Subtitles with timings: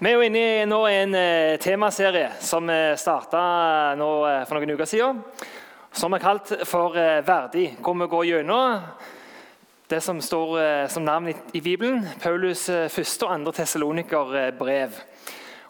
[0.00, 3.40] Vi er jo inne i nå en eh, temaserie som vi starta
[3.92, 5.18] eh, for noen uker siden.
[5.92, 8.86] Som er kalt for eh, Verdig, hvor vi går gjennom
[9.92, 12.08] det som står eh, som navn i, Bibelen.
[12.22, 14.96] Paulus eh, første og andre Tessaloniker-brev.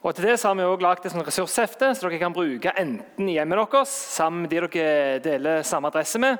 [0.06, 3.32] Og Til det så har vi også lagd et ressurshefte så dere kan bruke enten
[3.32, 6.38] i hjemmet deres sammen med de dere deler samme adresse med,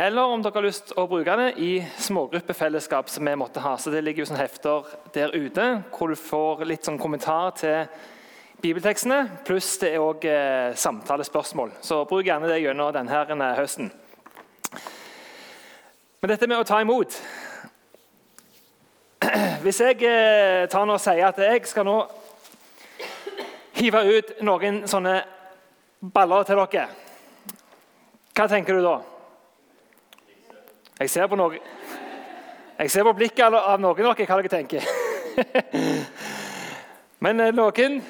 [0.00, 3.08] eller om dere har lyst til å bruke det i smågruppefellesskap.
[3.10, 3.76] som vi måtte ha.
[3.76, 7.88] Så Det ligger jo sånne hefter der ute hvor du får litt sånn kommentar til
[8.62, 9.42] bibeltekstene.
[9.44, 11.72] Pluss det er òg eh, samtalespørsmål.
[11.82, 13.90] Så bruk gjerne det gjennom denne høsten.
[16.20, 17.18] Men dette med å ta imot
[19.64, 21.98] Hvis jeg eh, tar nå og sier at jeg skal nå
[23.82, 25.24] hive ut noen sånne
[26.14, 26.88] baller til dere,
[28.38, 29.17] hva tenker du da?
[30.98, 31.58] Jeg ser på, noen,
[32.78, 34.86] jeg ser på blikket av noen av dere hva dere tenker.
[37.24, 38.00] Men eh, noen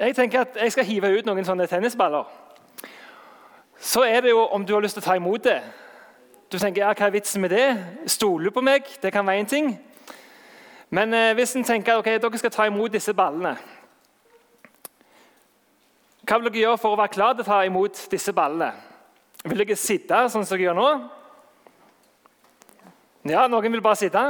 [0.00, 2.26] Jeg tenker at jeg skal hive ut noen sånne tennisballer.
[3.78, 5.60] Så er det jo om du har lyst til å ta imot det.
[6.50, 7.68] Du tenker ja, hva er vitsen med det?
[8.10, 8.90] Stoler du på meg?
[9.02, 9.70] Det kan være én ting.
[10.90, 13.56] Men eh, hvis en tenker ok, dere skal ta imot disse ballene
[16.26, 18.72] Hva vil dere gjøre for å være klar til å ta imot disse ballene?
[19.46, 20.90] Vil dere sitte sånn som dere gjør nå?
[23.28, 24.22] Ja, Noen vil bare sitte.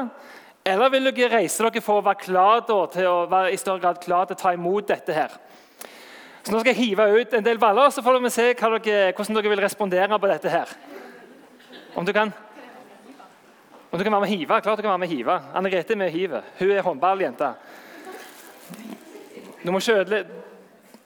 [0.67, 4.01] Eller vil dere reise dere for å være klar til å være i større grad
[4.03, 5.15] klar til å ta imot dette?
[5.15, 5.35] her?
[6.43, 9.39] Så Nå skal jeg hive ut en del baller, så får vi se dere, hvordan
[9.39, 10.49] dere vil respondere på dette.
[10.51, 10.69] her.
[11.95, 12.33] Om du kan
[13.93, 14.61] Om du kan være med å hive?
[14.61, 15.41] Klart du kan være med å hive.
[15.55, 16.43] Anne Grete er med å hive.
[16.59, 17.53] Hun er håndballjente.
[19.65, 20.27] Du må kjøle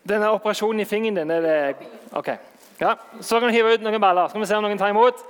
[0.09, 1.77] Denne operasjonen i fingeren din er det
[2.17, 2.31] OK.
[2.81, 4.27] Ja, Så kan du hive ut noen baller.
[4.27, 5.21] Så Skal vi se om noen tar imot?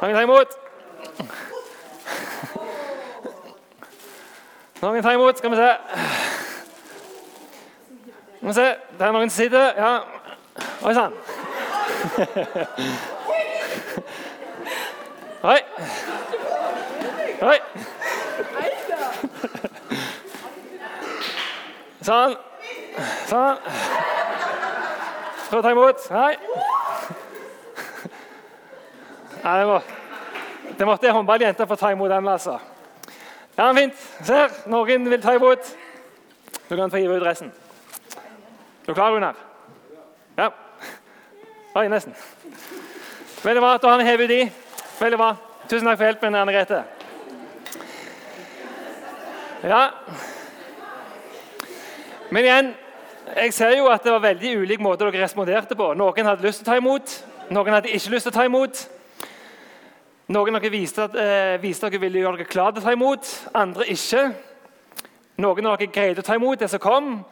[0.00, 0.56] Noen tar imot?
[4.80, 5.70] Noen tar imot, skal vi se.
[8.36, 9.72] Skal vi se, Det er noen som sitter.
[9.76, 10.00] Ja.
[10.88, 11.12] Oi sann.
[15.42, 15.58] Oi.
[17.50, 17.58] Oi.
[22.00, 22.38] Sånn.
[23.28, 23.60] Sånn.
[25.50, 26.08] Prøv å ta imot.
[26.16, 26.32] Hei.
[29.44, 29.78] Nei, det, må,
[30.80, 32.28] det måtte ei håndballjente få ta imot den.
[32.28, 32.56] altså.
[33.60, 33.94] Ja, fint.
[34.24, 35.66] Se her, noen vil ta imot.
[36.70, 37.50] Du kan få hive ut resten.
[38.16, 39.36] Er du klar, Runar?
[40.38, 40.46] Ja.
[41.76, 42.14] Oi, nesten.
[43.42, 43.74] Veldig bra.
[43.82, 44.38] Da har vi hevet de.
[45.00, 45.28] Veldig bra.
[45.68, 46.78] Tusen takk for hjelpen, Anne Grete.
[49.68, 49.82] Ja.
[52.30, 52.72] Men igjen,
[53.34, 55.92] jeg ser jo at det var veldig ulik måte dere responderte på.
[56.00, 57.18] Noen hadde lyst til å ta imot,
[57.52, 58.86] noen hadde ikke lyst til å ta imot.
[60.30, 62.84] Noen av dere viste at, eh, viste at dere ville gjøre dere klare til å
[62.84, 64.20] ta imot, andre ikke.
[65.42, 67.24] Noen av dere greide å ta imot det som kom.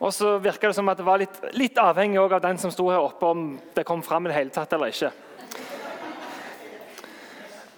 [0.00, 2.88] Og så virka det som at det var litt, litt avhengig av den som sto
[2.88, 5.10] her oppe, om det kom fram i det hele tatt eller ikke.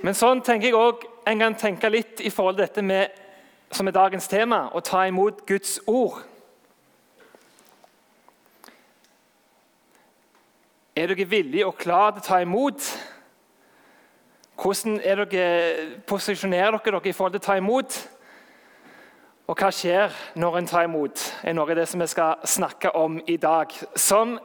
[0.02, 3.10] Men sånn tenker jeg også en kan tenke litt i forhold til dette med,
[3.70, 6.20] som er dagens tema, å ta imot Guds ord.
[10.94, 13.11] Er dere villige og klare til å ta imot?
[14.62, 17.96] Hvordan er dere, posisjonerer dere dere i forhold til å ta imot?
[19.50, 21.24] Og hva skjer når en tar imot?
[21.42, 23.74] er noe av det som vi skal snakke om i dag.
[23.98, 24.36] Som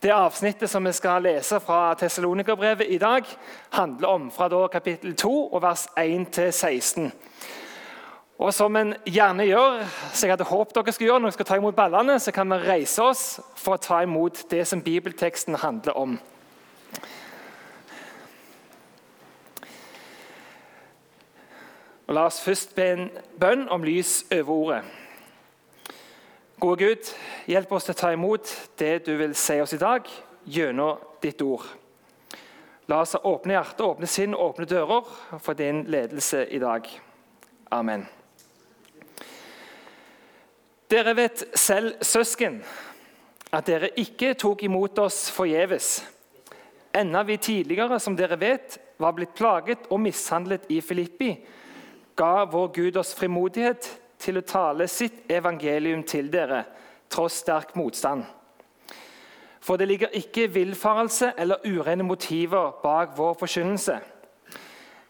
[0.00, 3.28] det avsnittet som vi skal lese fra Tessalonikerbrevet i dag,
[3.76, 4.30] handler om.
[4.32, 7.10] Fra kapittel 2 og vers 1-16.
[8.38, 9.84] Og som en gjerne gjør,
[10.14, 12.48] så jeg hadde håpet dere skulle gjøre når dere skal ta imot ballene, så kan
[12.48, 13.24] vi reise oss
[13.58, 16.16] for å ta imot det som bibelteksten handler om.
[22.08, 24.78] Og La oss først be en bønn om lys over ordet.
[26.58, 27.10] Gode Gud,
[27.46, 30.08] hjelp oss til å ta imot det du vil si oss i dag
[30.48, 31.66] gjennom ditt ord.
[32.88, 35.04] La oss åpne hjerter, åpne sinn åpne dører
[35.44, 36.88] for din ledelse i dag.
[37.76, 38.06] Amen.
[40.88, 42.62] Dere vet selv, søsken,
[43.52, 45.98] at dere ikke tok imot oss forgjeves.
[46.96, 51.34] Enda vi tidligere, som dere vet, var blitt plaget og mishandlet i Filippi,
[52.18, 53.86] ga vår Gud oss frimodighet
[54.18, 56.64] til å tale sitt evangelium til dere,
[57.10, 58.24] tross sterk motstand.
[59.62, 63.98] For det ligger ikke villfarelse eller urene motiver bak vår forkynnelse.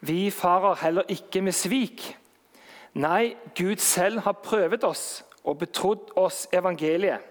[0.05, 2.03] Vi farer heller ikke med svik.
[2.93, 7.25] Nei, Gud selv har prøvet oss og betrodd oss evangeliet.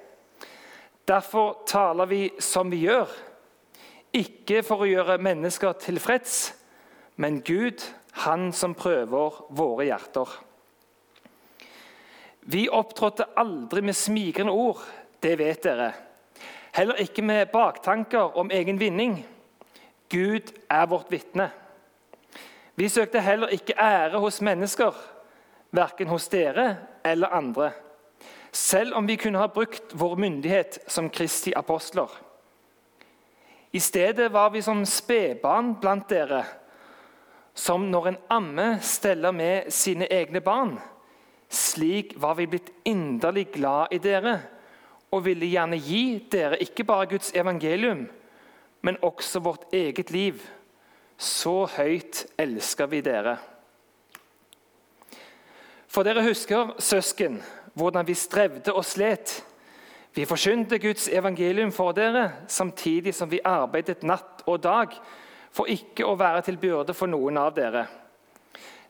[1.08, 3.08] Derfor taler vi som vi gjør,
[4.12, 6.52] ikke for å gjøre mennesker tilfreds,
[7.16, 7.80] men Gud,
[8.24, 10.28] Han som prøver våre hjerter.
[12.48, 14.80] Vi opptrådte aldri med smigrende ord,
[15.22, 15.92] det vet dere.
[16.74, 19.20] Heller ikke med baktanker om egen vinning.
[20.08, 21.50] Gud er vårt vitne.
[22.78, 24.94] Vi søkte heller ikke ære hos mennesker,
[25.70, 27.72] verken hos dere eller andre,
[28.52, 32.08] selv om vi kunne ha brukt vår myndighet som Kristi apostler.
[33.72, 36.44] I stedet var vi som spedbarn blant dere,
[37.58, 40.76] som når en amme steller med sine egne barn.
[41.50, 44.36] Slik var vi blitt inderlig glad i dere
[45.10, 48.04] og ville gjerne gi dere ikke bare Guds evangelium,
[48.84, 50.42] men også vårt eget liv.
[51.18, 53.38] Så høyt elsker vi dere.
[55.88, 57.40] For dere husker, søsken,
[57.74, 59.40] hvordan vi strevde og slet.
[60.14, 64.94] Vi forkynte Guds evangelium for dere, samtidig som vi arbeidet natt og dag
[65.54, 67.86] for ikke å være til byrde for noen av dere.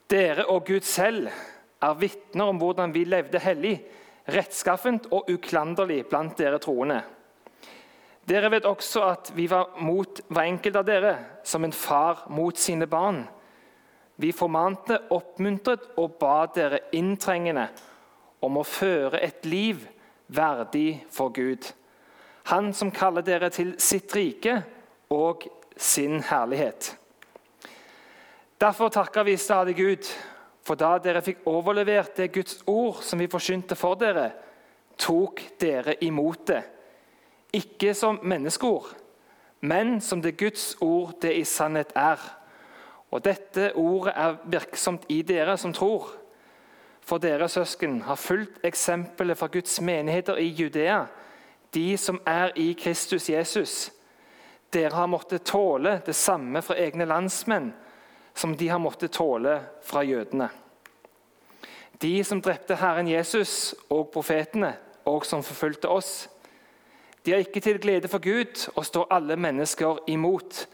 [0.09, 1.29] Dere og Gud selv
[1.85, 3.77] er vitner om hvordan vi levde hellig,
[4.29, 7.01] rettskaffent og uklanderlig blant dere troende.
[8.29, 11.13] Dere vet også at vi var mot hver enkelt av dere
[11.49, 13.23] som en far mot sine barn.
[14.21, 17.69] Vi formante, oppmuntret og ba dere inntrengende
[18.45, 19.87] om å føre et liv
[20.29, 21.65] verdig for Gud.
[22.53, 24.59] Han som kaller dere til sitt rike
[25.15, 25.47] og
[25.79, 26.97] sin herlighet.
[28.59, 30.11] Derfor takker vi stadig Gud
[30.69, 34.29] for da dere fikk overlevert det Guds ord som vi forsynte for dere,
[35.01, 36.61] tok dere imot det.
[37.57, 38.91] Ikke som menneskeord,
[39.65, 42.21] men som det Guds ord det i sannhet er.
[43.09, 46.11] Og dette ordet er virksomt i dere som tror.
[47.01, 51.07] For dere søsken har fulgt eksempelet fra Guds menigheter i Judea,
[51.73, 53.89] de som er i Kristus Jesus.
[54.73, 57.73] Dere har måttet tåle det samme fra egne landsmenn
[58.39, 60.49] som de har måttet tåle fra jødene.
[61.99, 64.77] De som drepte Herren Jesus og profetene,
[65.09, 66.29] og som forfulgte oss.
[67.25, 70.67] De er ikke til glede for Gud og står alle mennesker imot.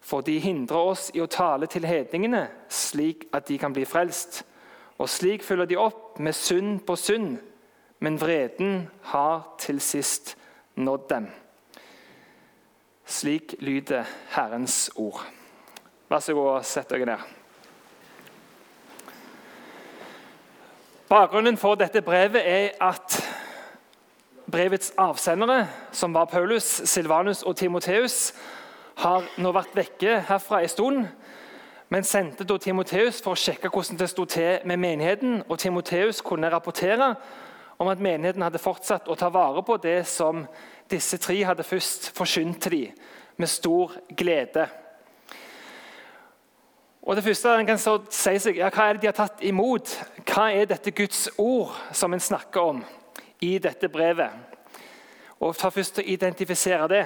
[0.00, 4.42] For de hindrer oss i å tale til hedningene, slik at de kan bli frelst.
[4.98, 7.36] Og slik følger de opp med synd på synd,
[8.00, 10.34] men vreden har til sist
[10.74, 11.28] nådd dem.
[13.10, 15.26] Slik lyder Herrens ord.
[16.08, 17.24] Vær så god og sett dere ned.
[21.10, 23.16] Bakgrunnen for dette brevet er at
[24.46, 28.30] brevets avsendere, som var Paulus, Silvanus og Timoteus,
[29.02, 31.04] har nå vært vekke herfra en stund,
[31.90, 35.42] men sendte da Timoteus for å sjekke hvordan det sto til med menigheten.
[35.48, 37.16] og Timoteus kunne rapportere
[37.78, 40.46] om at menigheten hadde fortsatt å ta vare på det som
[40.90, 43.00] disse tre hadde først forkynt til dem,
[43.36, 44.68] med stor glede.
[47.02, 49.94] Og det første en kan si seg, ja, Hva er det de har tatt imot?
[50.28, 52.84] Hva er dette Guds ord som en snakker om
[53.40, 54.30] i dette brevet?
[55.40, 57.04] Og Ta først å identifisere det.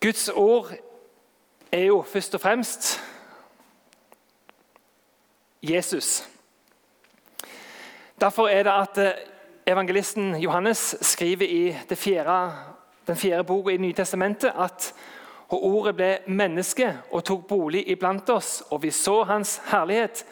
[0.00, 0.72] Guds ord
[1.72, 3.00] er jo først og fremst
[5.62, 6.24] Jesus.
[8.20, 9.20] Derfor er det at eh,
[9.66, 12.52] evangelisten Johannes skriver i fjerde,
[13.06, 14.94] den fjerde boka i Nytestamentet at
[15.50, 20.24] og ordet ble menneske og tok bolig iblant oss, og vi så hans herlighet.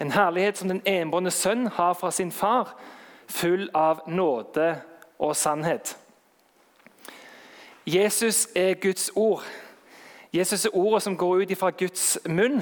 [0.00, 2.74] En herlighet som den enbårne sønn har fra sin far,
[3.28, 4.74] full av nåde
[5.18, 5.96] og sannhet.
[7.86, 9.44] Jesus er Guds ord.
[10.32, 12.60] Jesus er ordet som går ut fra Guds munn.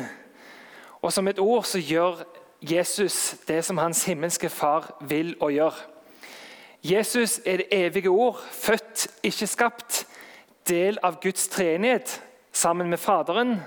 [1.03, 2.23] Og som et ord så gjør
[2.63, 5.75] Jesus det som hans himmelske far vil og gjør.
[6.83, 10.07] Jesus er det evige ord, født, ikke skapt
[10.69, 13.61] del av Guds treenighet sammen med Faderen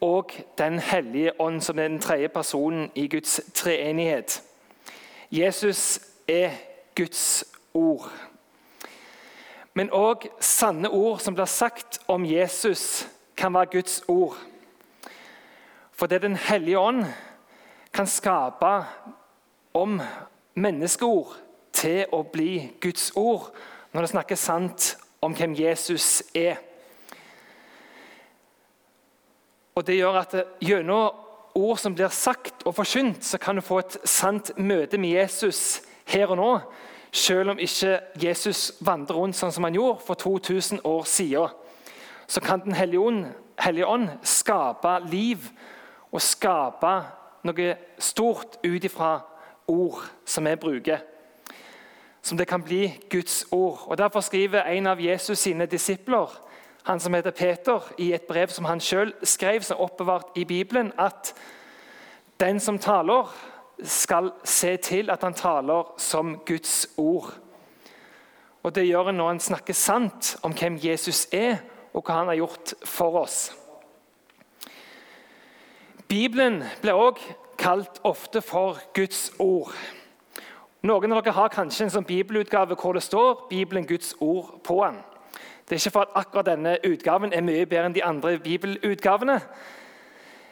[0.00, 4.42] og Den hellige ånd, som er den tredje personen i Guds treenighet.
[5.30, 6.50] Jesus er
[6.96, 8.10] Guds ord.
[9.74, 13.06] Men òg sanne ord som blir sagt om Jesus,
[13.36, 14.36] kan være Guds ord.
[15.92, 17.04] For det Den hellige ånd
[17.92, 18.84] kan skape
[19.74, 20.00] om
[20.54, 21.45] menneskeord
[21.76, 23.50] til å bli Guds ord
[23.92, 26.56] når det snakker sant om hvem Jesus er.
[29.76, 31.12] Og Det gjør at gjennom
[31.56, 35.82] ord som blir sagt og forkynt, så kan du få et sant møte med Jesus
[36.08, 36.50] her og nå.
[37.12, 41.48] Selv om ikke Jesus vandrer rundt sånn som han gjorde for 2000 år siden.
[42.26, 45.48] Så kan Den hellige ånd skape liv
[46.12, 46.92] og skape
[47.46, 49.20] noe stort ut ifra
[49.68, 51.15] ord som vi bruker
[52.26, 53.84] som det kan bli Guds ord.
[53.86, 56.42] Og Derfor skriver en av Jesus sine disipler,
[56.82, 60.44] han som heter Peter, i et brev som han sjøl skrev, som er oppbevart i
[60.44, 61.34] Bibelen, at
[62.40, 63.30] den som taler,
[63.82, 67.34] skal se til at han taler som Guds ord.
[68.62, 71.60] Og Det gjør en når en snakker sant om hvem Jesus er,
[71.94, 73.52] og hva han har gjort for oss.
[76.08, 79.72] Bibelen blir også kalt ofte for Guds ord.
[80.82, 84.84] Noen av dere har kanskje en sånn bibelutgave hvor det står 'Bibelen Guds ord' på
[84.84, 84.98] den.
[85.68, 89.40] Det er ikke for at akkurat denne utgaven er mye bedre enn de andre bibelutgavene.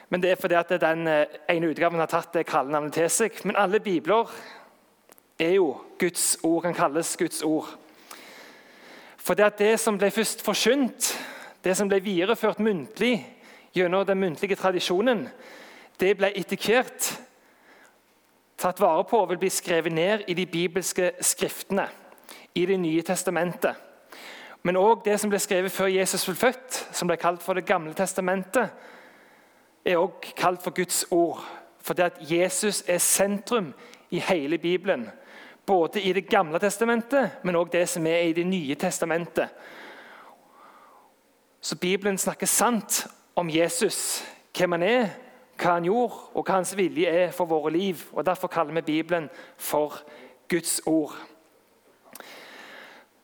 [0.09, 3.31] Men det er fordi at den eh, ene utgaven har tatt det kallenavnet til seg.
[3.45, 4.31] Men alle bibler
[5.39, 7.69] er jo Guds ord, kan kalles Guds ord.
[9.17, 11.15] For det, det som ble først forkynt,
[11.65, 13.27] det som ble videreført muntlig
[13.75, 15.29] gjennom den muntlige tradisjonen,
[16.01, 17.24] det ble etter hvert
[18.65, 21.89] tatt vare på og vil bli skrevet ned i de bibelske skriftene,
[22.55, 23.75] i Det nye testamentet.
[24.63, 27.67] Men òg det som ble skrevet før Jesus ble født, som ble kalt for Det
[27.67, 28.71] gamle testamentet,
[29.85, 31.45] er òg kalt for Guds ord.
[31.81, 33.75] Fordi at Jesus er sentrum
[34.11, 35.11] i hele Bibelen.
[35.67, 39.49] Både i Det gamle testamentet, men òg det som er i Det nye testamentet.
[41.61, 43.07] Så Bibelen snakker sant
[43.37, 44.25] om Jesus,
[44.57, 45.09] hvem han er,
[45.59, 48.05] hva han gjorde, og hva hans vilje er for våre liv.
[48.13, 50.01] og Derfor kaller vi Bibelen for
[50.49, 51.17] Guds ord.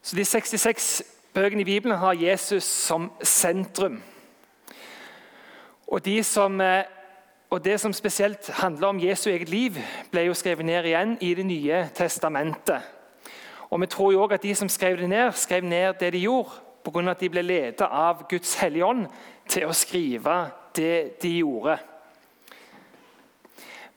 [0.03, 1.03] Så De 66
[1.35, 4.03] bøkene i Bibelen har Jesus som sentrum.
[5.87, 6.85] Og, de som, eh,
[7.51, 9.73] og Det som spesielt handler om Jesu eget liv,
[10.11, 12.83] ble jo skrevet ned igjen i Det nye testamentet.
[13.71, 16.19] Og Vi tror jo også at de som skrev det ned, skrev ned det de
[16.19, 16.51] gjorde
[16.85, 17.11] pga.
[17.11, 19.07] at de ble ledet av Guds hellige ånd
[19.49, 21.79] til å skrive det de gjorde.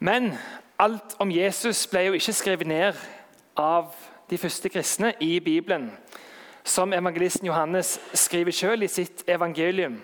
[0.04, 0.34] Men
[0.80, 2.98] alt om Jesus ble jo ikke skrevet ned
[3.56, 3.94] av
[4.30, 5.94] de første kristne i Bibelen.
[6.64, 10.02] Som evangelisten Johannes skriver selv i sitt evangelium.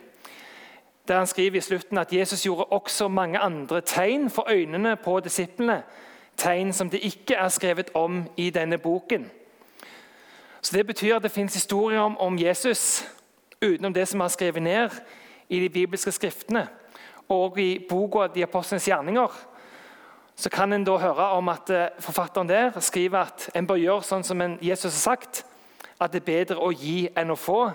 [1.07, 5.19] Der Han skriver i slutten at Jesus gjorde også mange andre tegn for øynene på
[5.19, 5.83] disiplene.
[6.37, 9.31] Tegn som det ikke er skrevet om i denne boken.
[10.61, 13.05] Så Det betyr at det fins historier om, om Jesus
[13.61, 14.89] utenom det som er skrevet ned
[15.49, 16.67] i de bibelske skriftene
[17.29, 19.58] og i boka 'De apostlenes gjerninger'
[20.39, 24.05] så kan en da høre om at eh, forfatteren der skriver at en bør gjøre
[24.07, 25.41] sånn som Jesus har sagt,
[25.99, 27.65] at det er bedre å gi enn å få.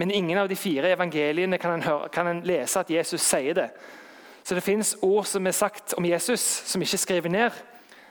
[0.00, 3.58] Men ingen av de fire evangeliene kan en, høre, kan en lese at Jesus sier
[3.58, 3.68] det.
[4.40, 7.60] Så det fins ord som er sagt om Jesus, som ikke er skrevet ned,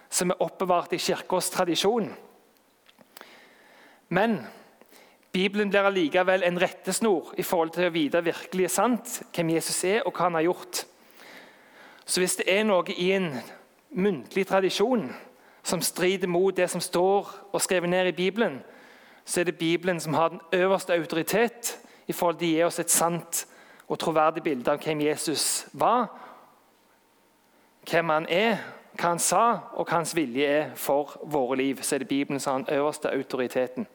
[0.05, 2.11] som er oppbevart i kirkas tradisjon.
[4.13, 4.37] Men
[5.33, 10.03] Bibelen blir allikevel en rettesnor i forhold til å vite virkelig sant hvem Jesus er
[10.03, 10.85] og hva han har gjort.
[12.05, 13.33] Så hvis det er noe i en
[13.89, 15.09] muntlig tradisjon
[15.63, 18.59] som strider mot det som står og skrevet ned i Bibelen,
[19.25, 22.79] så er det Bibelen som har den øverste autoritet i forhold til å gi oss
[22.79, 23.45] et sant
[23.87, 26.07] og troverdig bilde av hvem Jesus var,
[27.89, 28.57] hvem han er,
[28.97, 29.43] hva han sa,
[29.73, 31.81] og hva hans vilje er for våre liv.
[31.81, 33.87] Så er det Bibelen som har den øverste autoriteten.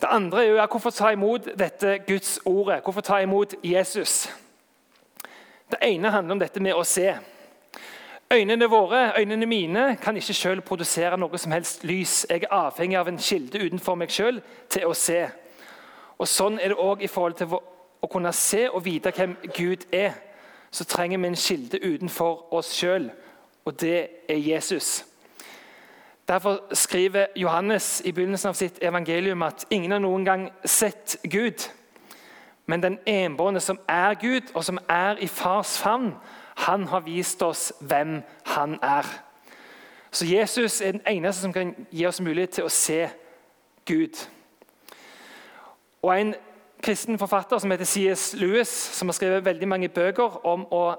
[0.00, 2.80] Det andre er jo hvorfor ta imot dette Guds ordet?
[2.84, 4.28] Hvorfor ta imot Jesus?
[5.70, 7.14] Det ene handler om dette med å se.
[8.34, 12.26] Øynene våre, øynene mine, kan ikke selv produsere noe som helst lys.
[12.30, 15.20] Jeg er avhengig av en kilde utenfor meg selv til å se.
[16.18, 19.86] Og Sånn er det òg i forhold til å kunne se og vite hvem Gud
[19.92, 20.18] er.
[20.70, 23.10] Så trenger vi en kilde utenfor oss sjøl,
[23.64, 25.04] og det er Jesus.
[26.28, 31.70] Derfor skriver Johannes i begynnelsen av sitt evangelium at ingen har noen gang sett Gud.
[32.66, 36.16] Men den enbårne som er Gud, og som er i fars favn,
[36.54, 39.06] han har vist oss hvem han er.
[40.10, 43.08] Så Jesus er den eneste som kan gi oss mulighet til å se
[43.86, 44.20] Gud.
[46.02, 46.34] Og En
[46.84, 48.34] kristen forfatter som heter C.S.
[48.36, 50.94] Lewis, som har skrevet veldig mange bøker om å,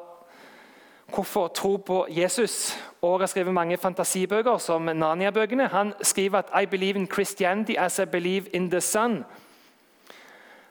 [1.13, 6.65] hvorfor tro på Jesus, og har skrevet mange fantasibøker, som Narnia-bøkene, han skriver at «I
[6.65, 9.23] believe in Christianity as I believe in the sun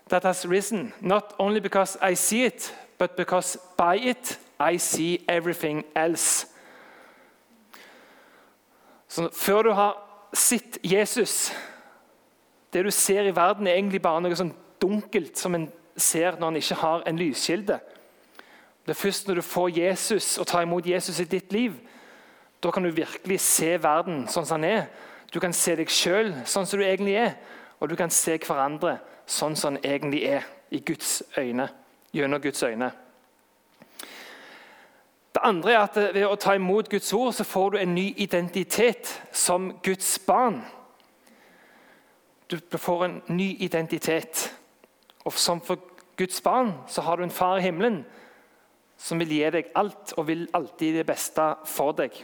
[0.08, 5.24] that has risen, not only because I see it, but because by it i see
[5.28, 6.46] everything else.
[9.08, 9.96] Så før du har
[10.34, 11.52] sett Jesus
[12.72, 14.50] Det du ser i verden, er egentlig bare noe sånn
[14.82, 17.76] dunkelt som en ser når en ikke har en lyskilde.
[18.82, 21.76] Det er først når du får Jesus og tar imot Jesus i ditt liv,
[22.58, 24.88] da kan du virkelig se verden sånn som den er.
[25.30, 27.36] Du kan se deg sjøl sånn som du egentlig er,
[27.78, 28.96] og du kan se hverandre
[29.26, 31.68] sånn som den egentlig er, i Guds øyne,
[32.10, 32.90] gjennom Guds øyne.
[35.34, 38.12] Det andre er at Ved å ta imot Guds ord så får du en ny
[38.16, 40.60] identitet som Guds barn.
[42.50, 44.54] Du får en ny identitet.
[45.24, 45.78] Og Som for
[46.16, 48.04] Guds barn så har du en far i himmelen
[48.96, 52.14] som vil gi deg alt og vil alltid det beste for deg.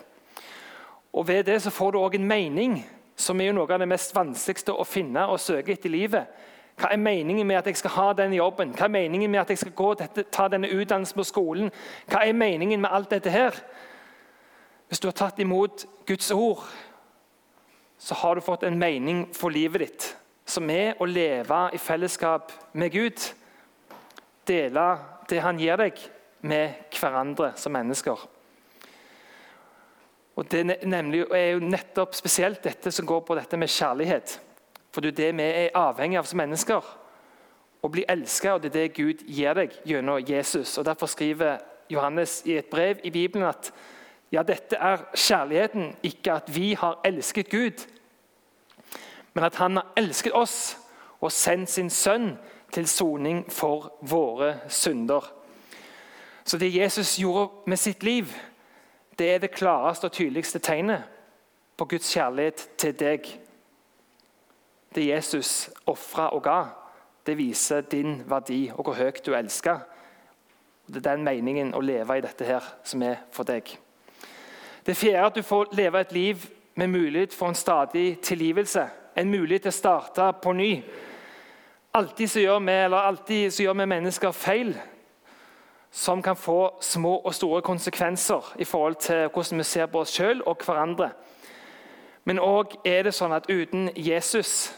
[1.12, 2.78] Og Ved det så får du òg en mening,
[3.16, 6.30] som er jo noe av det mest vanskeligste å finne og søke etter i livet.
[6.80, 8.72] Hva er meningen med at jeg skal ha den jobben?
[8.72, 11.72] Hva er meningen med at jeg skal gå dette, ta denne utdannelsen på skolen?
[12.08, 13.58] Hva er meningen med alt dette her?
[14.88, 16.64] Hvis du har tatt imot Guds ord,
[18.00, 20.08] så har du fått en mening for livet ditt,
[20.48, 23.28] som er å leve i fellesskap med Gud.
[24.48, 24.86] Dele
[25.28, 26.00] det han gir deg,
[26.40, 28.22] med hverandre som mennesker.
[30.40, 34.40] Og Det nemlig, er jo nettopp spesielt dette som går på dette med kjærlighet.
[34.90, 36.86] For det er det vi er avhengig av som mennesker.
[37.80, 40.78] Å bli elsket, og det er det Gud gir deg gjennom Jesus.
[40.78, 41.58] Og Derfor skriver
[41.90, 43.72] Johannes i et brev i Bibelen at
[44.32, 47.86] ja, dette er kjærligheten, ikke at vi har elsket Gud,
[49.34, 50.76] men at han har elsket oss
[51.20, 52.36] og sendt sin sønn
[52.72, 55.32] til soning for våre synder.
[56.44, 58.26] Så det Jesus gjorde med sitt liv,
[59.18, 61.02] det er det klareste og tydeligste tegnet
[61.76, 63.26] på Guds kjærlighet til deg
[64.94, 66.60] det Jesus ofra og ga,
[67.26, 69.84] det viser din verdi og hvor høyt du elsker.
[70.86, 73.68] Det er den meningen å leve i dette her som er for deg.
[74.86, 78.88] Det fjerde at du får leve et liv med mulighet for en stadig tilgivelse.
[79.16, 80.70] En mulighet til å starte på ny.
[81.94, 84.74] Alltid så gjør vi, alltid så gjør vi mennesker feil
[85.90, 90.14] som kan få små og store konsekvenser i forhold til hvordan vi ser på oss
[90.14, 91.10] sjøl og hverandre.
[92.24, 94.70] Men òg er det sånn at uten Jesus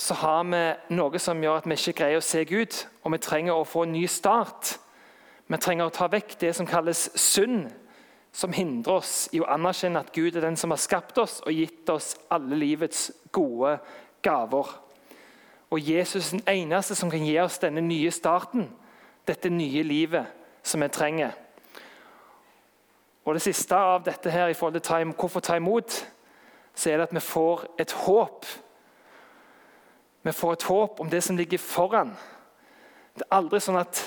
[0.00, 0.60] så har vi
[0.96, 3.84] noe som gjør at vi ikke greier å se Gud, og vi trenger å få
[3.84, 4.78] en ny start.
[5.50, 7.68] Vi trenger å ta vekk det som kalles synd,
[8.32, 11.52] som hindrer oss i å anerkjenne at Gud er den som har skapt oss og
[11.52, 13.74] gitt oss alle livets gode
[14.24, 14.70] gaver.
[15.70, 18.70] Og Jesus er den eneste som kan gi oss denne nye starten,
[19.26, 20.30] dette nye livet
[20.62, 21.34] som vi trenger.
[23.24, 26.06] Og Det siste av dette her, i forhold til hvorfor ta imot,
[26.74, 28.46] så er det at vi får et håp.
[30.22, 32.16] Vi får et håp om det som ligger foran.
[33.14, 34.00] Det er aldri sånn at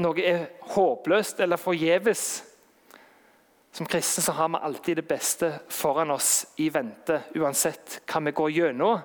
[0.00, 2.24] noe er håpløst eller forgjeves.
[3.72, 8.32] Som kristne så har vi alltid det beste foran oss i vente, uansett hva vi
[8.34, 9.04] går gjennom,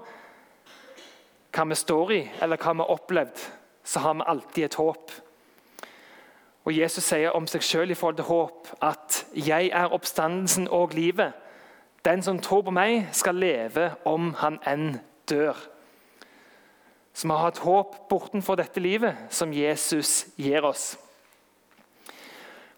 [1.56, 3.44] hva vi står i, eller hva vi har opplevd.
[3.86, 5.12] Så har vi alltid et håp.
[6.66, 10.92] Og Jesus sier om seg sjøl i forhold til håp at 'jeg er oppstandelsen og
[10.94, 11.34] livet'.
[12.06, 15.00] Den som tror på meg, skal leve om han enn
[15.30, 15.56] dør.
[17.14, 20.98] Så vi har et håp bortenfor dette livet som Jesus gir oss.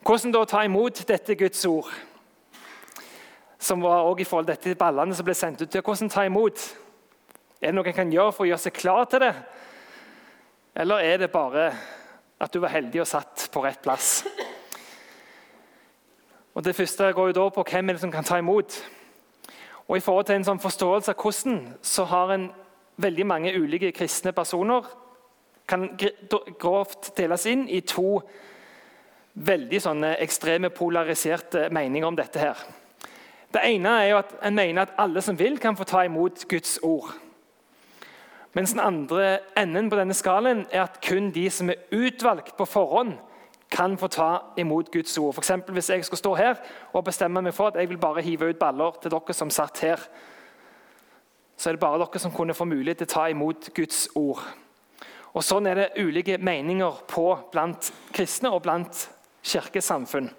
[0.06, 1.90] Hvordan da ta imot dette Guds ord?
[3.60, 5.84] Som var også i forhold til dette ballene som ble sendt ut.
[5.84, 6.78] Hvordan ta imot?
[7.62, 9.34] Er det noe en kan gjøre for å gjøre seg klar til det?
[10.76, 11.72] Eller er det bare
[12.40, 14.26] at du var heldig og satt på rett plass.
[16.58, 18.80] Og Det første går jo da på hvem er det som kan ta imot.
[19.88, 22.48] Og I forhold til en sånn forståelse av hvordan, så har en
[22.98, 24.86] veldig mange ulike kristne personer
[25.68, 25.90] kan
[26.60, 28.22] grovt deles inn i to
[29.38, 32.40] veldig sånne ekstreme polariserte meninger om dette.
[32.40, 32.58] her.
[33.54, 36.48] Det ene er jo at En mener at alle som vil, kan få ta imot
[36.50, 37.14] Guds ord.
[38.58, 42.66] Mens den andre enden på denne skalaen er at kun de som er utvalgt på
[42.66, 43.14] forhånd,
[43.70, 45.36] kan få ta imot Guds ord.
[45.36, 46.56] For Hvis jeg skal stå her
[46.94, 49.80] og bestemme meg for at jeg vil bare hive ut baller til dere som satt
[49.80, 50.00] her,
[51.58, 54.42] så er det bare dere som kunne få mulighet til å ta imot Guds ord.
[55.34, 59.10] Og Sånn er det ulike meninger på blant kristne og blant
[59.44, 60.32] kirkesamfunn.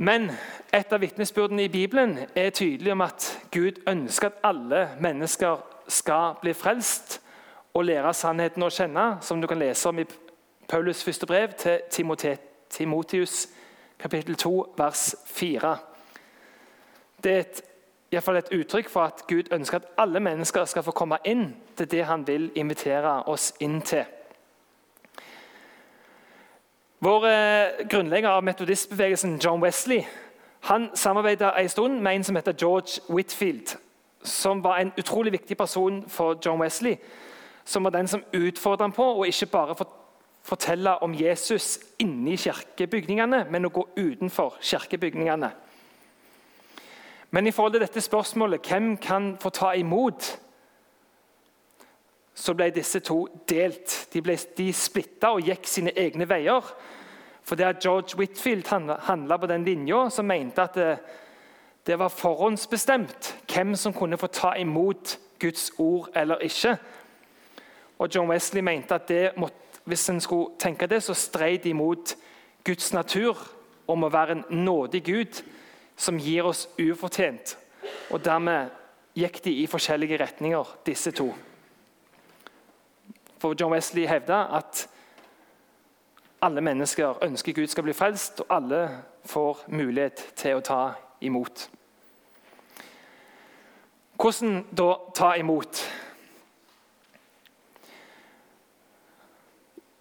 [0.00, 0.30] Men
[0.70, 5.56] et av vitnesbyrdene i Bibelen er tydelig om at Gud ønsker at alle mennesker
[5.90, 7.16] skal bli frelst
[7.74, 10.04] og lære sannheten å kjenne, som du kan lese om i
[10.70, 11.80] Paulus' første brev til
[12.70, 13.48] Timotius,
[13.98, 15.76] kapittel 2, vers 4.
[17.24, 17.62] Det er et,
[18.12, 21.56] i fall et uttrykk for at Gud ønsker at alle mennesker skal få komme inn
[21.76, 24.06] til det han vil invitere oss inn til.
[26.98, 30.02] Vår eh, grunnlegger av metodistbevegelsen, John Wesley,
[30.60, 33.76] han samarbeidet en stund med en som heter George Whitfield,
[34.22, 36.96] som var en utrolig viktig person for John Wesley.
[37.64, 39.76] Som var den som utfordret ham på å ikke bare
[40.42, 45.50] fortelle om Jesus inni kirkebygningene, men å gå utenfor kirkebygningene.
[47.30, 50.38] Men i forhold til dette spørsmålet hvem kan få ta imot,
[52.38, 53.94] så ble disse to delt.
[54.12, 56.62] De, ble, de splitta og gikk sine egne veier.
[57.42, 58.68] For det at George Whitfield
[59.08, 60.92] handla på den linja som mente at det,
[61.86, 66.76] det, var forhåndsbestemt hvem som kunne få ta imot Guds ord eller ikke.
[67.98, 69.32] Og John Wesley mente at det
[69.88, 72.14] hvis en skulle tenke det, så streit de imot
[72.64, 73.38] Guds natur
[73.88, 75.40] om å være en nådig Gud
[75.96, 77.56] som gir oss ufortjent.
[78.12, 78.68] Og dermed
[79.16, 81.32] gikk de i forskjellige retninger, disse to.
[83.38, 84.88] For John Wesley hevda at
[86.42, 88.88] alle mennesker ønsker Gud skal bli frelst, og alle
[89.24, 90.82] får mulighet til å ta
[91.20, 91.68] imot.
[94.18, 95.82] Hvordan da ta imot?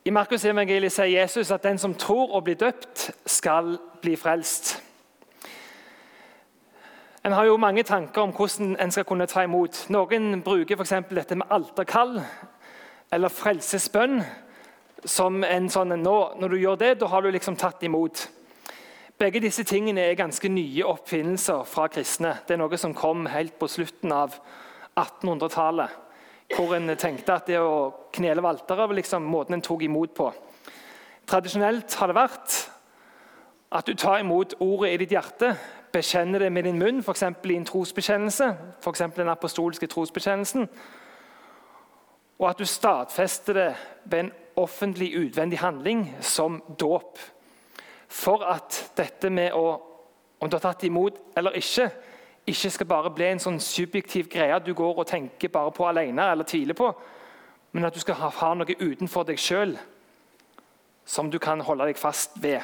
[0.05, 4.77] I Markus evangeliet sier Jesus at den som tror og blir døpt, skal bli frelst.
[7.25, 9.85] En har jo mange tanker om hvordan en skal kunne ta imot.
[9.89, 10.93] Noen bruker f.eks.
[11.09, 12.21] dette med alterkall
[13.11, 14.21] eller frelsesbønn
[15.07, 18.27] som en sånn nå, Når du gjør det, da har du liksom tatt imot.
[19.17, 22.35] Begge disse tingene er ganske nye oppfinnelser fra kristne.
[22.47, 24.35] Det er noe som kom helt på slutten av
[24.97, 26.03] 1800-tallet
[26.55, 30.29] hvor en tenkte at det å knele ved var liksom måten en tok imot på.
[31.27, 32.53] Tradisjonelt har det vært
[33.75, 35.57] at du tar imot ordet i ditt hjerte,
[35.91, 37.23] bekjenner det med din munn, f.eks.
[37.23, 38.47] i en trosbekjennelse,
[38.79, 39.03] f.eks.
[39.17, 40.69] den apostolske trosbekjennelsen,
[42.37, 43.69] og at du stadfester det
[44.05, 47.19] ved en offentlig utvendig handling som dåp.
[48.07, 49.81] For at dette med å,
[50.39, 51.89] om du har tatt imot eller ikke,
[52.47, 56.31] ikke skal bare bli en sånn subjektiv greie du går og tenker bare på alene
[56.31, 56.91] eller tviler på,
[57.73, 59.75] men at du skal ha, ha noe utenfor deg sjøl
[61.07, 62.61] som du kan holde deg fast ved.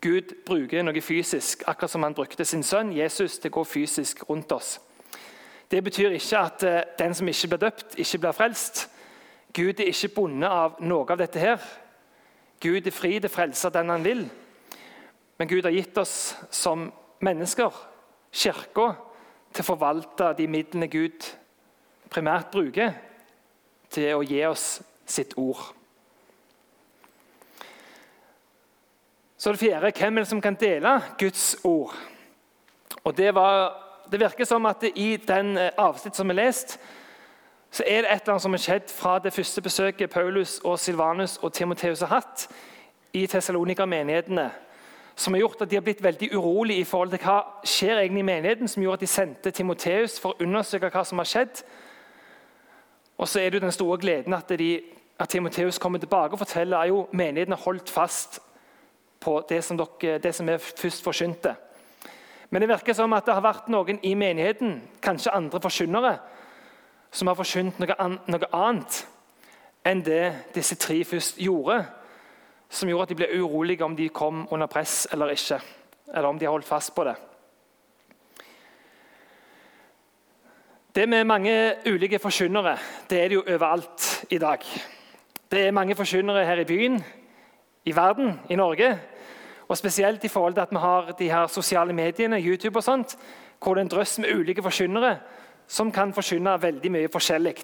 [0.00, 4.26] Gud bruker noe fysisk, akkurat som han brukte sin sønn Jesus til å gå fysisk
[4.28, 4.76] rundt oss.
[5.70, 8.86] Det betyr ikke at uh, den som ikke blir døpt, ikke blir frelst.
[9.54, 11.62] Gud er ikke bundet av noe av dette her.
[12.60, 14.26] Gud er fri til å frelse den han vil.
[15.38, 16.88] Men Gud har gitt oss som
[17.24, 17.74] mennesker
[18.36, 18.92] Kirka
[19.52, 21.24] til å forvalte de midlene Gud
[22.12, 22.92] primært bruker
[23.92, 24.66] til å gi oss
[25.06, 25.62] sitt ord.
[29.36, 31.94] Så det fjerde hvem er det som kan dele Guds ord?
[33.04, 36.78] Og Det, var, det virker som at i den eh, avsnitt som er lest,
[37.70, 40.78] så er det et eller annet som har skjedd fra det første besøket Paulus, og
[40.78, 42.46] Silvanus og Timoteus har hatt
[43.12, 44.50] i Tessalonika-menighetene
[45.16, 48.20] som har gjort at de har blitt veldig urolige i forhold til hva skjer egentlig
[48.20, 51.62] i menigheten, som gjorde at de sendte Timoteus for å undersøke hva som har skjedd.
[53.16, 54.82] Og så er det jo den store gleden at, de,
[55.18, 58.42] at Timoteus kommer tilbake og forteller at menigheten har holdt fast
[59.24, 61.54] på det som, dere, det som er først forkynte.
[62.50, 66.16] Men det virker som at det har vært noen i menigheten, kanskje andre forkynnere,
[67.10, 69.02] som har forkynt noe, an, noe annet
[69.86, 71.84] enn det disse tre først gjorde
[72.68, 75.60] som gjorde at de ble urolige om de kom under press eller ikke.
[76.10, 77.14] Eller om de holdt fast på det.
[80.96, 81.54] Det med mange
[81.86, 82.76] ulike forkynnere
[83.10, 84.62] det er det jo overalt i dag.
[85.50, 86.96] Det er mange forkynnere her i byen,
[87.84, 88.98] i verden, i Norge.
[89.68, 93.16] Og Spesielt i forhold til at vi har de her sosiale mediene, YouTube og sånt,
[93.62, 95.16] hvor det er en drøss med ulike forkynnere
[95.66, 97.56] som kan forkynne veldig mye forskjellig.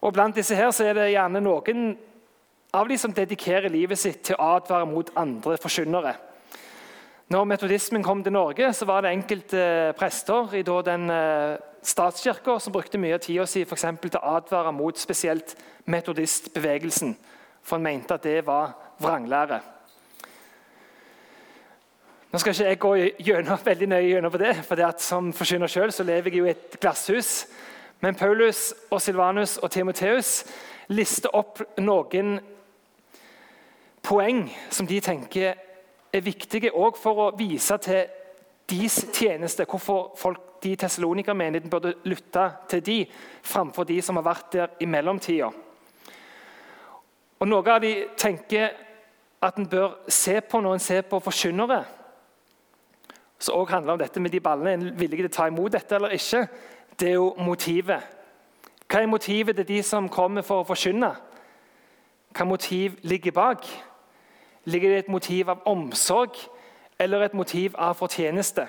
[0.00, 1.96] Og Blant disse her så er det gjerne noen
[2.74, 6.14] av de som dedikerer livet sitt til å advare mot andre forkynnere.
[7.28, 12.72] Når metodismen kom til Norge, så var det enkelte prester i den eh, statskirka som
[12.72, 17.16] brukte mye av tida si for til å advare mot spesielt metodistbevegelsen.
[17.62, 19.60] For han mente at det var vranglære.
[22.28, 22.90] Nå skal ikke jeg gå
[23.24, 26.44] gjennom, veldig nøye gjennom på det, for det at som forsyner sjøl lever jeg jo
[26.44, 27.46] i et glasshus.
[28.04, 30.44] Men Paulus, og Silvanus og Timoteus
[30.92, 32.36] lister opp noen
[34.04, 35.56] poeng som de tenker
[36.12, 38.04] er viktige òg for å vise til
[38.68, 43.02] deres tjeneste, hvorfor folk de Tessalonika-menigheten burde lytte til de,
[43.42, 45.48] framfor de som har vært der i mellomtida.
[47.40, 48.74] Noe av de tenker
[49.40, 51.86] at en bør se på når en ser på forkynnere,
[53.38, 54.70] som også handler om dette med de ballene.
[54.70, 56.46] Er en villig til å ta imot dette eller ikke?
[56.98, 58.02] Det er jo motivet.
[58.88, 61.12] Hva er motivet til de som kommer for å forkynne?
[62.34, 63.66] Hva motiv ligger bak?
[64.64, 66.36] Ligger det et motiv av omsorg
[66.98, 68.66] eller et motiv av fortjeneste?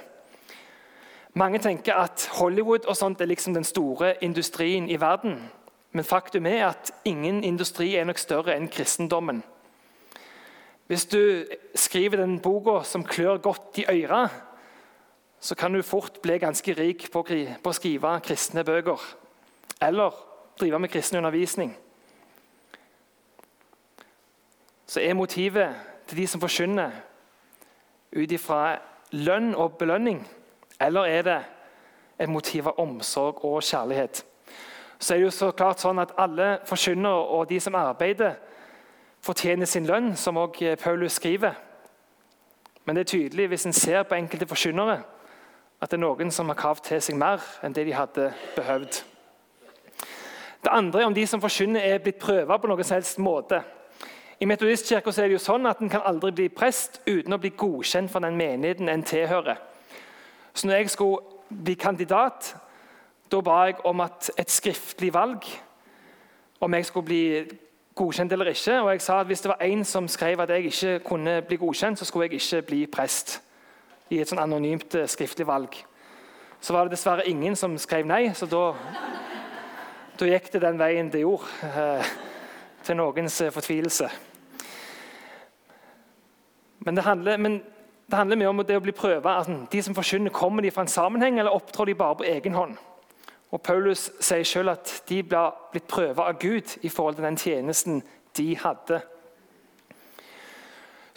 [1.34, 5.38] Mange tenker at Hollywood og sånt er liksom den store industrien i verden.
[5.92, 9.42] Men faktum er at ingen industri er nok større enn kristendommen.
[10.90, 14.28] Hvis du skriver den boka som klør godt i øra,
[15.40, 19.00] så kan du fort bli ganske rik på å skrive kristne bøker.
[19.82, 20.16] Eller
[20.60, 21.78] drive med kristen undervisning.
[24.88, 25.76] Så er motivet
[26.08, 26.92] til de som forkynner,
[28.12, 28.80] ut ifra
[29.12, 30.24] lønn og belønning?
[30.82, 31.40] Eller er det
[32.20, 34.26] et motiv av omsorg og kjærlighet?
[35.00, 38.36] så er det jo så klart sånn at alle forkynnere og de som arbeider,
[39.24, 41.56] fortjener sin lønn, som også Paulus skriver.
[42.86, 45.00] Men det er tydelig hvis en ser på enkelte forkynnere,
[45.80, 49.02] at det er noen som har krav til seg mer enn det de hadde behøvd.
[50.60, 53.62] Det andre er om de som forkynner, er blitt prøva på noen som helst måte.
[54.40, 57.54] I Metodistkirka er det jo sånn at en kan aldri bli prest uten å bli
[57.56, 59.60] godkjent for den menigheten en tilhører.
[60.54, 62.54] Så når jeg skulle bli kandidat,
[63.32, 65.48] da ba jeg om et skriftlig valg
[66.60, 67.24] om jeg skulle bli
[67.96, 68.80] godkjent eller ikke.
[68.82, 71.60] Og jeg sa at hvis det var én som skrev at jeg ikke kunne bli
[71.60, 73.40] godkjent, så skulle jeg ikke bli prest
[74.10, 75.76] i et sånn anonymt eh, skriftlig valg.
[76.60, 78.64] Så var det dessverre ingen som skrev nei, så da,
[80.20, 81.70] da gikk det den veien det gjorde.
[81.70, 82.18] Eh,
[82.84, 84.10] til noens eh, fortvilelse.
[86.80, 87.62] Men det handler, men
[88.10, 89.38] det handler mye om det å bli prøva.
[89.38, 92.56] Altså, de som forkynner, kommer de fra en sammenheng, eller opptrår de bare på egen
[92.58, 92.78] hånd?
[93.52, 95.42] Og Paulus sier selv at de ble
[95.74, 98.04] blitt prøva av Gud i forhold til den tjenesten
[98.38, 99.02] de hadde.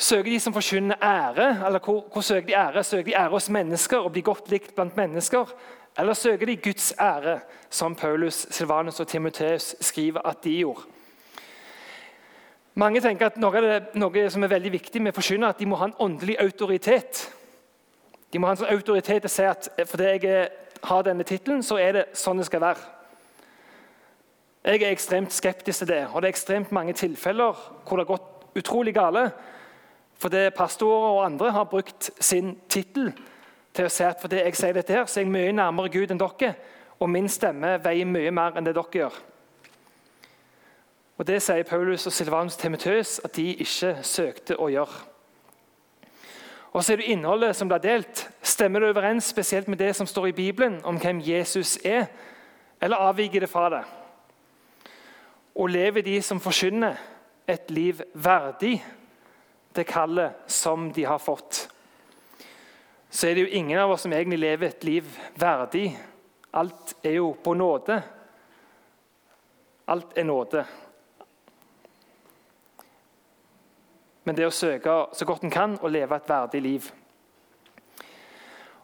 [0.03, 2.83] Søker de som forkynner ære, eller hvor, hvor søker de ære?
[2.85, 5.53] Søker de ære hos mennesker og blir godt likt blant mennesker?
[5.99, 10.81] Eller søker de Guds ære, som Paulus, Silvanus og Timoteus skriver at de gjorde?
[12.75, 15.77] Mange tenker at noe, det, noe som er veldig viktig med forkynner, at de må
[15.77, 17.23] ha en åndelig autoritet.
[18.33, 20.49] De må ha en sånn autoritet til å si at fordi jeg
[20.83, 22.91] har denne tittelen, så er det sånn det skal være.
[24.65, 28.15] Jeg er ekstremt skeptisk til det, og det er ekstremt mange tilfeller hvor det har
[28.17, 29.29] gått utrolig gale.
[30.23, 33.11] Fordi pastorer og andre har brukt sin tittel
[33.75, 36.13] til å si at fordi jeg sier dette her, så er jeg mye nærmere Gud
[36.15, 36.55] enn dere,
[37.03, 39.17] og min stemme veier mye mer enn det dere gjør.
[41.19, 45.03] Og Det sier Paulus og Silvanus Timoteus at de ikke søkte å gjøre.
[46.73, 48.25] Og så er det innholdet som blir delt.
[48.43, 52.07] Stemmer det overens spesielt med det som står i Bibelen om hvem Jesus er,
[52.81, 53.83] eller avviker det fra det?
[55.55, 56.97] Og lever de som forkynner,
[57.47, 58.79] et liv verdig
[59.75, 61.69] det kallet som de har fått?
[63.11, 65.91] Så er det jo ingen av oss som egentlig lever et liv verdig.
[66.53, 68.03] Alt er jo på nåde.
[69.89, 70.65] Alt er nåde.
[74.25, 76.91] men det å søke så godt en kan og leve et verdig liv.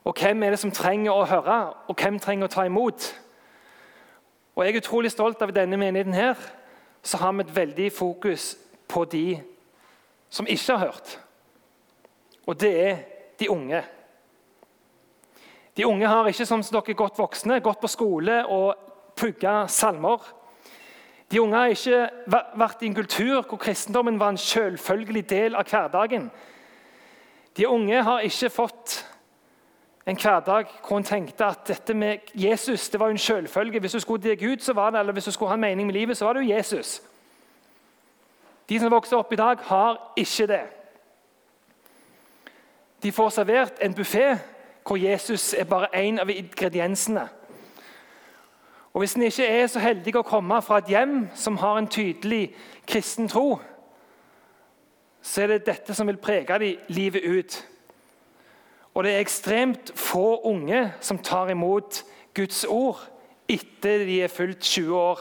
[0.08, 3.10] Og Hvem er det som trenger å høre, og hvem trenger å ta imot?
[4.56, 6.14] Og Jeg er utrolig stolt av denne menigheten.
[6.14, 6.34] her,
[7.02, 8.56] Så har vi et veldig fokus
[8.88, 9.40] på de
[10.30, 11.20] som ikke har hørt.
[12.46, 12.96] Og det er
[13.40, 13.82] de unge.
[15.76, 18.74] De unge har ikke som dere godt voksne, gått på skole og
[19.16, 20.24] pugga salmer.
[21.30, 22.08] De unge har ikke
[22.56, 26.30] vært i en kultur hvor kristendommen var en selvfølgelig del av hverdagen.
[27.56, 29.04] De unge har ikke fått
[30.08, 33.80] en hverdag hvor en tenkte at dette med Jesus det var en selvfølge.
[33.80, 35.86] Hvis du skulle til Gud, så var det, eller hvis du skulle ha en mening
[35.86, 37.02] med livet, så var det jo Jesus.
[38.68, 40.62] De som vokser opp i dag, har ikke det.
[43.02, 44.36] De får servert en buffé
[44.86, 47.28] hvor Jesus er bare én av ingrediensene.
[48.92, 51.86] Og Hvis en ikke er så heldig å komme fra et hjem som har en
[51.86, 52.54] tydelig
[52.88, 53.60] kristen tro,
[55.22, 57.58] så er det dette som vil prege dem livet ut.
[58.94, 62.02] Og det er ekstremt få unge som tar imot
[62.34, 63.04] Guds ord
[63.48, 65.20] etter de er fylt 20 år.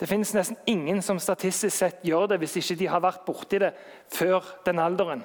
[0.00, 3.58] Det finnes nesten ingen som statistisk sett gjør det hvis ikke de har vært borti
[3.60, 3.74] det
[4.08, 5.24] før den alderen.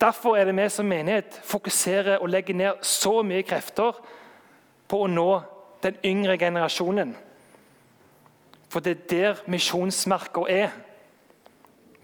[0.00, 3.96] Derfor er det vi som menighet fokuserer og legger ned så mye krefter
[4.86, 5.30] på å nå
[5.82, 7.16] den yngre generasjonen.
[8.70, 10.70] For det er der misjonsmerka er.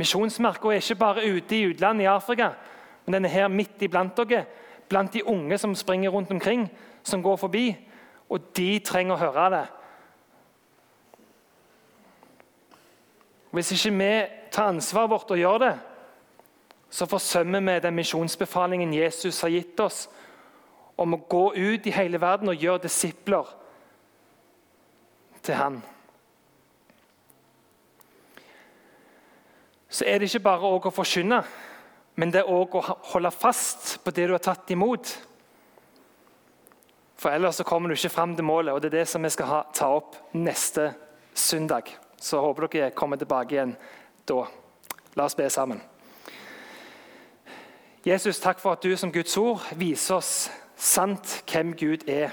[0.01, 2.53] Misjonsmerka er ikke bare ute i utlandet i Afrika,
[3.05, 4.47] men den er her midt iblant dere.
[4.89, 6.67] Blant de unge som springer rundt omkring,
[7.03, 7.67] som går forbi.
[8.29, 9.65] Og de trenger å høre det.
[13.53, 14.12] Hvis ikke vi
[14.53, 15.73] tar ansvaret vårt og gjør det,
[16.93, 20.07] så forsømmer vi den misjonsbefalingen Jesus har gitt oss
[20.97, 23.49] om å gå ut i hele verden og gjøre disipler
[25.43, 25.81] til Han.
[29.93, 31.43] Så er det ikke bare å forkynne,
[32.17, 35.11] men det er òg å holde fast på det du har tatt imot.
[37.21, 39.33] For ellers så kommer du ikke fram til målet, og det er det som vi
[39.33, 40.95] skal ta opp neste
[41.35, 41.93] søndag.
[42.23, 43.75] Så håper dere kommer tilbake igjen
[44.31, 44.45] da.
[45.19, 45.83] La oss be sammen.
[48.07, 52.31] Jesus, takk for at du som Guds ord viser oss sant hvem Gud er.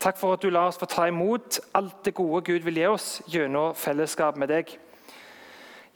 [0.00, 2.86] Takk for at du lar oss få ta imot alt det gode Gud vil gi
[2.88, 4.72] oss gjennom fellesskap med deg.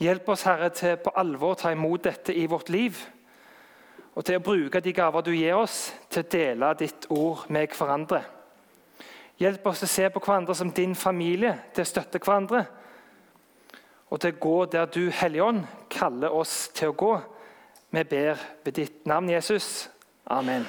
[0.03, 2.99] Hjelp oss, Herre, til på alvor å ta imot dette i vårt liv.
[4.15, 7.75] Og til å bruke de gaver du gir oss, til å dele ditt ord med
[7.79, 8.25] hverandre.
[9.41, 12.67] Hjelp oss til å se på hverandre som din familie, til å støtte hverandre.
[14.15, 17.11] Og til å gå der du, Hellige Ånd, kaller oss til å gå.
[17.91, 19.89] Vi ber ved ditt navn, Jesus.
[20.31, 20.69] Amen.